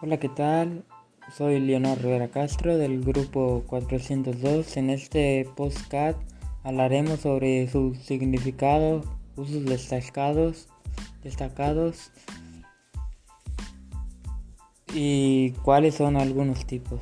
[0.00, 0.84] Hola, ¿qué tal?
[1.36, 4.76] Soy Leonor Rivera Castro del grupo 402.
[4.76, 6.16] En este podcast
[6.62, 9.02] hablaremos sobre su significado,
[9.34, 10.68] usos destacados,
[11.24, 12.12] destacados
[14.94, 17.00] y cuáles son algunos tipos.